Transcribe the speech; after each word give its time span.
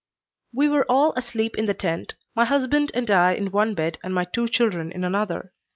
"We 0.51 0.67
were 0.67 0.89
all 0.91 1.13
asleep 1.13 1.55
in 1.59 1.67
the 1.67 1.75
tent, 1.75 2.15
my 2.33 2.45
husband 2.45 2.89
and 2.95 3.07
I 3.11 3.33
in 3.33 3.51
one 3.51 3.75
bed 3.75 3.99
and 4.03 4.15
my 4.15 4.25
two 4.25 4.47
children 4.47 4.91
in 4.91 5.03
another. 5.03 5.53